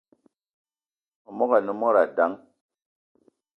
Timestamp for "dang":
2.15-2.35